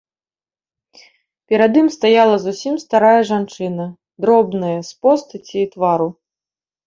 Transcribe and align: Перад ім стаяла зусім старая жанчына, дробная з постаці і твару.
Перад 1.53 1.73
ім 1.81 1.87
стаяла 1.95 2.37
зусім 2.45 2.79
старая 2.85 3.21
жанчына, 3.31 3.85
дробная 4.25 4.75
з 4.89 4.95
постаці 5.03 5.57
і 5.65 5.69
твару. 5.77 6.07